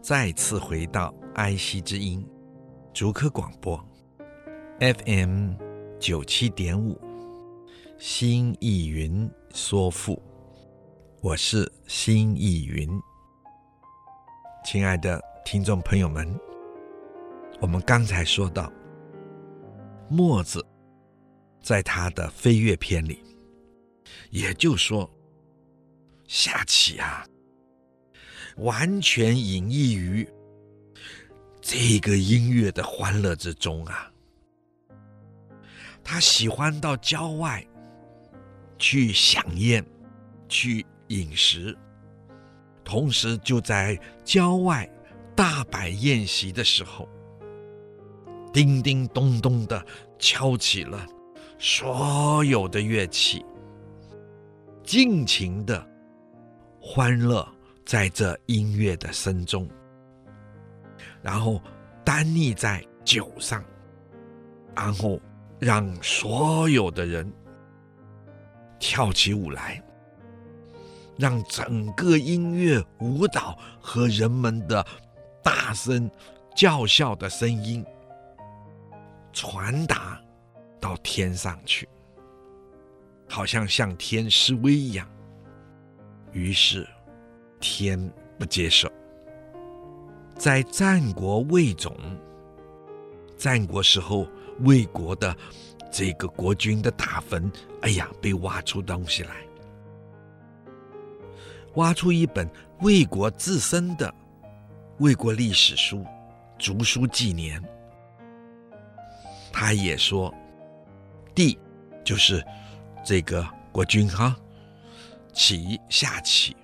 [0.00, 2.24] 再次回到爱惜之音
[2.94, 3.78] 竹科广播
[4.78, 5.52] FM
[5.98, 6.98] 九七点五，
[7.98, 10.22] 新意云说赋，
[11.22, 12.86] 我是新意云。
[14.66, 16.28] 亲爱的听众朋友们，
[17.58, 18.70] 我们刚才说到
[20.10, 20.64] 墨子
[21.62, 23.18] 在他的《飞跃篇》里，
[24.28, 25.10] 也就说
[26.28, 27.26] 下棋啊。
[28.58, 30.28] 完全隐逸于
[31.62, 34.12] 这个音乐的欢乐之中啊。
[36.04, 37.66] 他喜欢到郊外
[38.78, 39.84] 去享宴、
[40.48, 41.76] 去饮食，
[42.84, 44.88] 同时就在郊外
[45.34, 47.08] 大摆宴席的时候，
[48.52, 49.84] 叮叮咚咚的
[50.18, 51.06] 敲起了
[51.58, 53.44] 所有的乐器，
[54.82, 55.86] 尽情的
[56.80, 57.46] 欢乐
[57.84, 59.68] 在这音乐的声中，
[61.22, 61.60] 然后
[62.04, 63.64] 耽溺在酒上，
[64.74, 65.20] 然后。
[65.58, 67.32] 让所有的人
[68.78, 69.82] 跳起舞来，
[71.18, 74.86] 让整个音乐、舞蹈和人们的
[75.42, 76.10] 大声
[76.54, 77.84] 叫嚣的声音
[79.32, 80.20] 传达
[80.80, 81.88] 到天上去，
[83.28, 85.08] 好像向天示威一样。
[86.32, 86.86] 于是
[87.60, 88.90] 天不接受，
[90.36, 91.96] 在战国魏总，
[93.36, 94.26] 战国时候。
[94.60, 95.36] 魏国的
[95.90, 97.50] 这个国君的大坟，
[97.82, 99.34] 哎呀，被挖出东西来，
[101.74, 102.48] 挖出一本
[102.80, 104.12] 魏国自身的
[104.98, 105.98] 魏国历史书
[106.58, 107.60] 《竹书纪年》。
[109.52, 110.32] 他也说，
[111.34, 111.58] 帝
[112.04, 112.44] 就是
[113.04, 114.36] 这个国君哈，
[115.32, 116.54] 启夏启，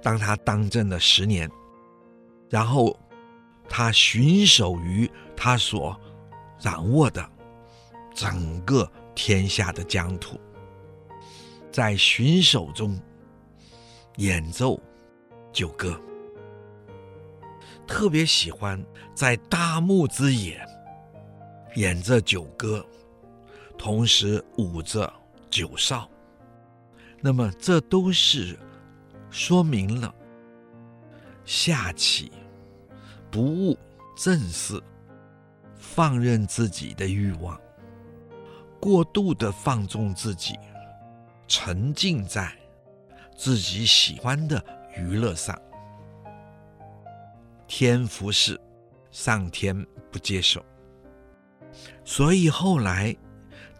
[0.00, 1.50] 当他当政了十年，
[2.48, 2.96] 然后
[3.68, 5.98] 他巡守于他所。
[6.58, 7.22] 掌握的
[8.16, 10.40] 整个天下的疆土，
[11.70, 12.98] 在巡守中
[14.16, 14.80] 演奏
[15.52, 16.00] 九歌，
[17.86, 18.82] 特别喜欢
[19.14, 20.58] 在大牧之野
[21.74, 22.82] 演着九歌，
[23.76, 25.12] 同时舞着
[25.50, 26.10] 九哨。
[27.20, 28.58] 那么，这都是
[29.28, 30.14] 说明了
[31.44, 32.32] 夏启
[33.30, 33.78] 不务
[34.16, 34.82] 正事。
[35.78, 37.58] 放任自己的欲望，
[38.86, 40.56] 过度的放纵自己，
[41.48, 42.56] 沉浸在
[43.36, 44.64] 自己喜欢的
[44.96, 45.60] 娱乐上。
[47.66, 48.60] 天福事，
[49.10, 50.64] 上天不接受，
[52.04, 53.12] 所以后来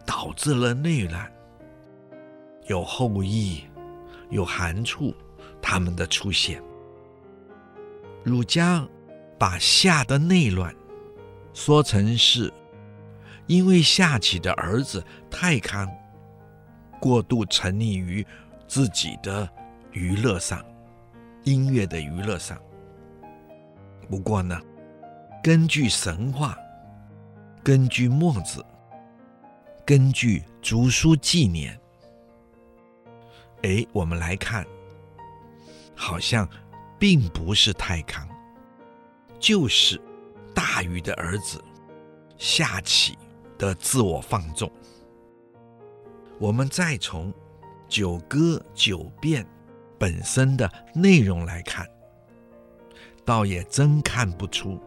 [0.05, 1.31] 导致了内乱，
[2.65, 3.63] 有后羿，
[4.29, 5.15] 有韩縵
[5.61, 6.61] 他们的出现。
[8.25, 8.85] 儒家
[9.39, 10.75] 把夏的内乱。
[11.53, 12.51] 说成是，
[13.47, 15.89] 因为夏启的儿子太康
[16.99, 18.25] 过度沉溺于
[18.67, 19.49] 自己的
[19.91, 20.63] 娱乐上，
[21.43, 22.61] 音乐的娱乐上。
[24.09, 24.61] 不过呢，
[25.43, 26.57] 根据神话，
[27.63, 28.63] 根据墨子，
[29.85, 31.79] 根据竹书纪年，
[33.63, 34.65] 哎，我们来看，
[35.95, 36.47] 好像
[36.99, 38.27] 并不是太康，
[39.39, 39.99] 就是。
[40.55, 41.63] 大禹的儿子
[42.39, 43.15] 夏启
[43.57, 44.71] 的自我放纵，
[46.39, 47.33] 我们再从
[47.87, 49.45] 九歌九变
[49.97, 51.87] 本身的内容来看，
[53.25, 54.79] 倒也真看不出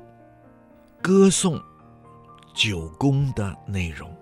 [1.02, 1.60] 歌颂
[2.54, 4.14] 九宫的内容，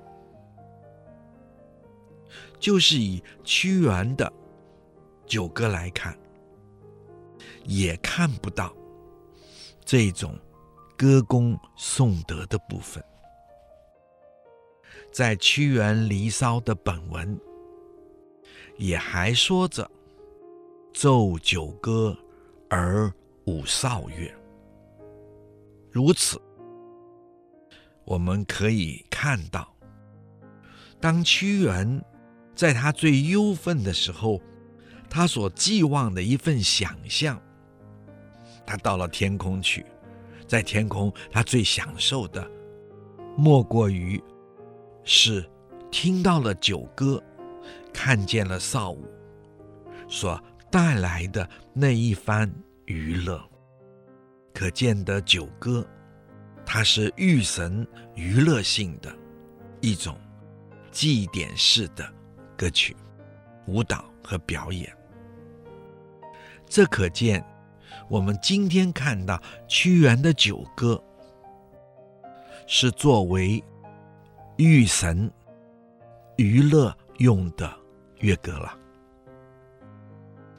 [2.59, 4.33] 就是以屈原的
[5.27, 6.17] 九歌来看，
[7.65, 8.73] 也看不到
[9.85, 10.35] 这种。
[11.01, 13.01] 歌功颂德的部分，
[15.11, 17.39] 在屈原《离骚》的本文
[18.77, 19.91] 也还说着
[20.95, 22.17] “奏九歌
[22.69, 23.13] 而
[23.47, 24.33] 舞韶乐”。
[25.91, 26.41] 如此，
[28.05, 29.75] 我们可以看到，
[31.01, 32.05] 当屈原
[32.55, 34.41] 在他最忧愤的时候，
[35.11, 37.41] 他所寄望的一份想象，
[38.67, 39.85] 他到了天空去。
[40.47, 42.49] 在天空，他最享受的，
[43.37, 44.23] 莫过于
[45.11, 45.43] 是
[45.91, 47.23] 听到了九歌，
[47.95, 49.09] 看见了少舞
[50.07, 50.39] 所
[50.71, 52.53] 带来的那一番
[52.85, 53.43] 娱乐。
[54.53, 55.83] 可见得九歌，
[56.67, 59.11] 它是寓神娱乐性的
[59.81, 60.15] 一种
[60.91, 62.07] 祭典式的
[62.55, 62.95] 歌曲、
[63.67, 64.95] 舞蹈和表演。
[66.67, 67.43] 这可见。
[68.11, 71.03] 我们今天看到屈原的九歌，
[72.67, 73.65] 是作为
[74.59, 75.31] 御神
[76.37, 77.73] 娱乐用的
[78.19, 78.77] 乐歌了。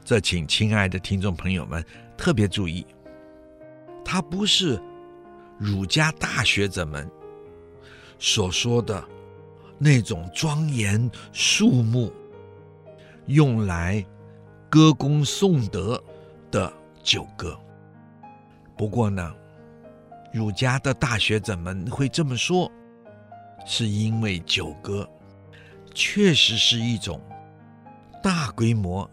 [0.02, 1.84] 这请亲爱的听众朋友们
[2.16, 2.86] 特别注意，
[4.02, 4.82] 它不是
[5.58, 7.06] 儒家大学者们
[8.18, 9.04] 所说的
[9.76, 12.10] 那种庄严肃穆、
[13.26, 14.04] 用来
[14.68, 16.02] 歌功颂德
[16.50, 16.72] 的。
[17.02, 17.58] 酒歌，
[18.76, 19.34] 不过呢，
[20.34, 22.70] 儒家的大学者们会这么说，
[23.66, 25.08] 是因为九歌
[25.94, 27.20] 确实是一种
[28.22, 29.08] 大规模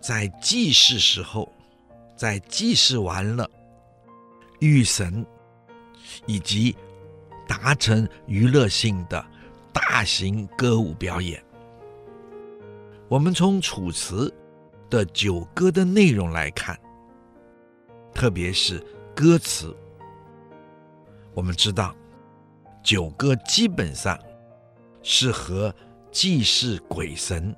[0.00, 1.50] 在祭祀时候，
[2.16, 3.48] 在祭祀完了
[4.60, 5.24] 御神
[6.26, 6.76] 以及
[7.48, 9.24] 达成娱乐性的
[9.72, 11.42] 大型歌舞表演。
[13.08, 14.32] 我们从楚辞
[14.88, 16.78] 的九歌的内容来看，
[18.14, 18.78] 特别是
[19.14, 19.76] 歌词。
[21.34, 21.94] 我们知道，
[22.84, 24.16] 九歌基本上
[25.02, 25.74] 是和
[26.12, 27.56] 祭祀鬼神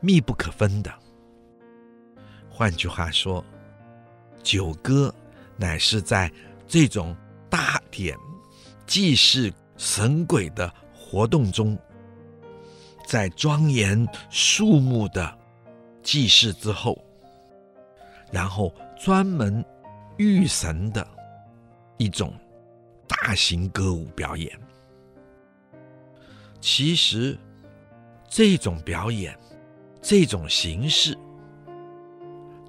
[0.00, 0.94] 密不可分的。
[2.48, 3.44] 换句话说，
[4.40, 5.12] 九歌
[5.56, 6.32] 乃是在
[6.68, 7.16] 这种
[7.50, 8.16] 大典
[8.86, 11.76] 祭祀神鬼的活动中，
[13.04, 15.36] 在庄严肃穆的
[16.00, 16.96] 祭祀之后，
[18.30, 19.64] 然后专门
[20.16, 21.04] 御神的
[21.96, 22.32] 一种。
[23.08, 24.56] 大型歌舞表演，
[26.60, 27.36] 其实
[28.28, 29.36] 这种表演、
[30.02, 31.16] 这种形式，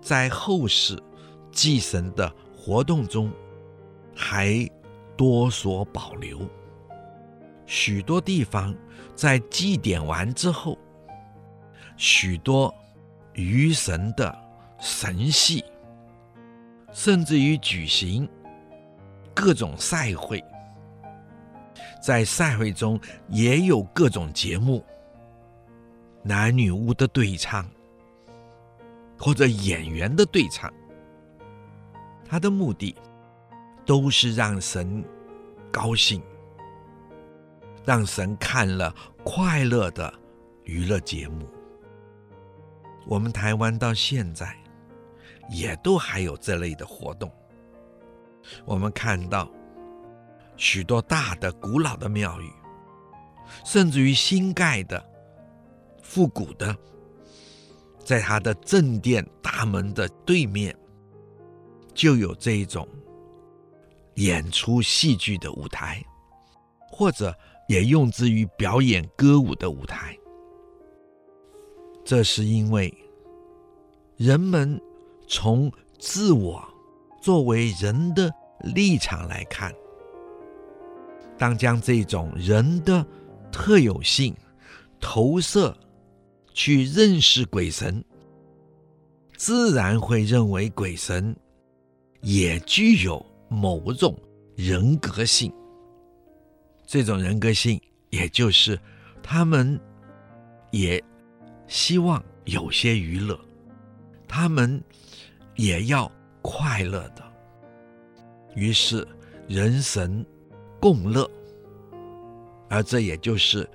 [0.02, 0.98] 在后世
[1.52, 3.32] 祭神的活动中
[4.16, 4.68] 还
[5.18, 6.40] 多所保留。
[7.66, 8.74] 许多地方
[9.14, 10.78] 在祭典完之后，
[11.98, 12.74] 许多
[13.34, 14.36] 鱼神的
[14.80, 15.64] 神戏，
[16.92, 18.28] 甚至于举行。
[19.34, 20.44] 各种赛会，
[22.02, 24.84] 在赛会中也有各种节目，
[26.24, 27.70] 男女巫的对唱，
[29.18, 30.72] 或者演员的对唱，
[32.26, 32.96] 他的目的
[33.86, 35.04] 都是让神
[35.72, 36.22] 高兴，
[37.86, 40.14] 让神看了快乐的
[40.64, 41.48] 娱乐节目。
[43.06, 44.56] 我们台湾到现在
[45.50, 47.32] 也都还有这类的活动。
[48.66, 49.50] 我们看到
[50.58, 52.52] 许多大的古老的庙宇，
[53.66, 55.04] 甚至于新盖的
[56.02, 56.76] 复古的，
[58.04, 60.76] 在它的正殿大门的对面，
[61.93, 62.88] 就有这一种
[64.16, 66.04] 演出戏剧的舞台，
[66.91, 67.34] 或者
[67.68, 70.18] 也用之于表演歌舞的舞台。
[72.04, 72.91] 这是因为
[74.18, 74.82] 人们
[75.28, 76.68] 从自我
[77.22, 79.74] 作为人的立场来看，
[81.38, 83.06] 当将这种人的
[83.52, 84.36] 特有性
[85.00, 85.76] 投射
[86.54, 88.04] 去认识鬼神，
[89.38, 91.36] 自然会认为鬼神
[92.22, 94.18] 也具有某种
[94.56, 95.52] 人格性。
[96.86, 98.80] 这种人格性，也就是
[99.22, 99.80] 他们
[100.72, 101.02] 也
[101.68, 103.40] 希望有些娱乐，
[104.28, 104.84] 他们
[105.56, 106.12] 也要
[106.50, 107.24] 快乐的。
[108.56, 109.08] 于是，
[109.47, 110.26] 人神
[110.82, 111.30] 共乐，
[112.68, 113.70] 而这也就是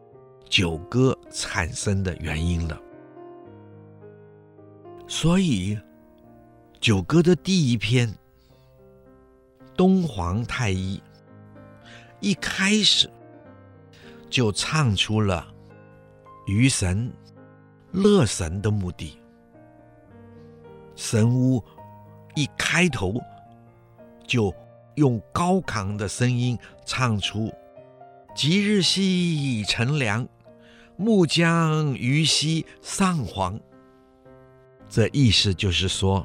[0.49, 2.79] 九歌产生的原因了。
[5.07, 5.79] 所以，
[6.81, 8.09] 九歌的第一篇
[9.77, 10.99] 《东皇太一》
[12.19, 13.09] 一开始
[14.29, 15.47] 就唱出了
[16.47, 17.13] 娱神
[17.93, 19.21] 乐神的目的。
[20.97, 21.63] 神巫
[22.35, 23.21] 一开头
[24.27, 24.55] 就。
[24.97, 27.53] 用高亢的声音唱出
[28.33, 30.25] “即日兮已乘凉，
[30.97, 33.59] 暮将于兮上皇”，
[34.89, 36.25] 这意思就是说，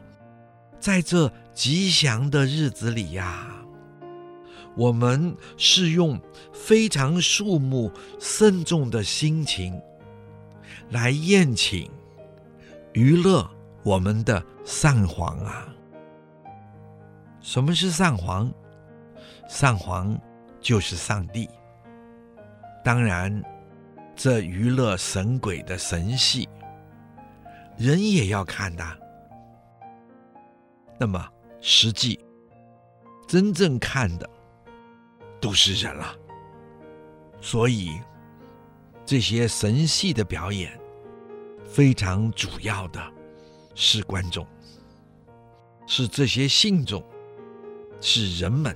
[0.80, 3.56] 在这吉祥的日子里呀，
[4.78, 6.22] 我们是用
[6.54, 9.82] 非常肃穆、慎重的心情
[10.92, 11.90] 来宴请、
[12.94, 13.50] 娱乐
[13.82, 15.68] 我们的上皇啊。
[17.42, 18.52] 什么是上皇？
[19.48, 20.20] 上皇
[20.62, 21.50] 就是上帝。
[22.84, 23.44] 当然，
[24.16, 26.48] 这娱乐神鬼的神戏，
[27.78, 28.84] 人也要看的。
[31.00, 31.28] 那么，
[31.62, 32.20] 实际
[33.28, 34.30] 真正看的
[35.40, 36.16] 都是人了。
[37.42, 38.00] 所以，
[39.06, 40.78] 这些神戏的表演，
[41.66, 43.02] 非常主要的
[43.74, 44.46] 是观众，
[45.88, 47.04] 是这些信众。
[48.02, 48.76] 是人们，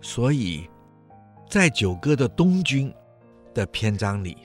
[0.00, 0.68] 所以
[1.48, 2.92] 在九歌的东君
[3.54, 4.36] 的篇章里，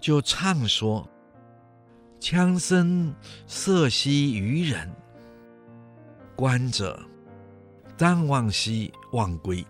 [0.00, 1.08] 就唱说
[2.20, 3.14] ：“枪声
[3.46, 4.90] 瑟兮于人，
[6.34, 7.00] 观者
[7.96, 9.64] 张望兮望归。”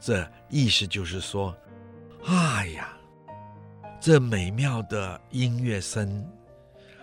[0.00, 1.54] 这意思就是说，
[2.24, 2.96] 哎呀，
[4.00, 6.26] 这美妙的音乐声，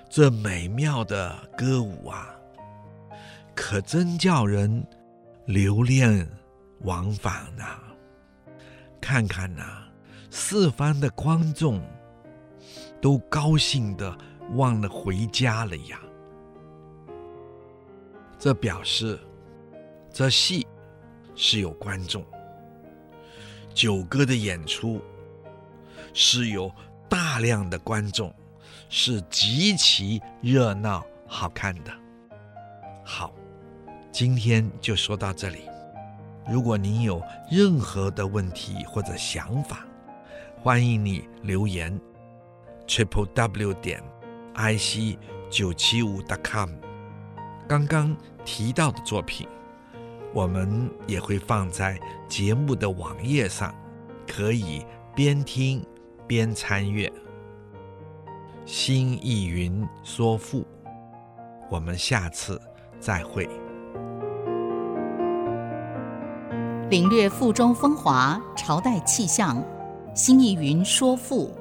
[0.10, 2.36] 这美妙的歌舞啊！
[3.62, 4.88] 可真叫人
[5.46, 6.26] 留恋
[6.84, 7.84] 往返呐、啊！
[9.02, 9.92] 看看呐、啊，
[10.32, 11.82] 四方的观众
[13.02, 14.18] 都高兴的
[14.54, 16.00] 忘了回家了呀。
[18.40, 19.20] 这表示
[20.10, 20.66] 这戏
[21.36, 22.26] 是有观众，
[23.74, 25.02] 九歌的演出
[26.14, 26.72] 是有
[27.10, 28.34] 大量的观众，
[28.88, 31.92] 是极其热闹好看的。
[33.04, 33.34] 好，
[34.12, 35.60] 今天就说到这里。
[36.50, 39.86] 如果您有任何的问题或者想法，
[40.58, 42.00] 欢迎你留言。
[42.88, 44.02] triple w 点
[44.56, 45.18] i c
[45.50, 46.70] 九七五 dot com。
[47.68, 49.48] 刚刚提到的作品，
[50.34, 53.74] 我们也会放在节目的网页上，
[54.28, 54.84] 可以
[55.16, 55.86] 边听
[56.26, 57.12] 边参阅。
[58.66, 60.66] 新意云说赋，
[61.70, 62.60] 我们下次。
[63.00, 63.69] 再会。
[66.90, 69.64] 领略赋中风华，朝代气象。
[70.16, 71.52] 新义云说赋，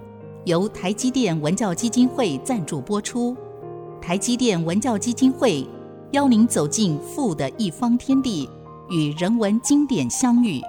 [0.46, 3.36] 由台积电文教基金会赞助播出。
[4.00, 5.68] 台积电文教基金会
[6.12, 8.48] 邀您走进赋的一方天地，
[8.88, 10.62] 与人文经典相遇。